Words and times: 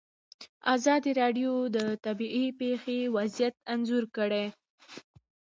ازادي 0.75 1.11
راډیو 1.21 1.51
د 1.75 1.77
طبیعي 2.05 2.45
پېښې 2.59 2.99
وضعیت 3.15 3.55
انځور 3.73 4.03
کړی. 4.17 4.45